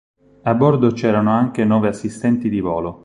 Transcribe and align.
A 0.41 0.55
bordo 0.55 0.93
c'erano 0.93 1.29
anche 1.29 1.63
nove 1.63 1.87
assistenti 1.89 2.49
di 2.49 2.59
volo. 2.59 2.99